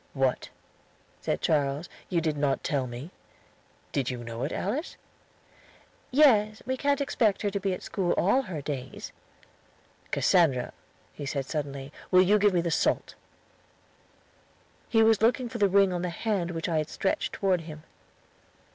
[0.13, 0.49] "What?"
[1.21, 3.11] said Charles; "you did not tell me.
[3.91, 4.97] Did you know it, Alice?"
[6.09, 9.11] "Yes; we can't expect her to be at school all her days."
[10.09, 10.73] "Cassandra,"
[11.13, 13.13] he said suddenly, "will you give me the salt?"
[14.89, 17.83] He looked for the ring on the hand which I stretched toward him.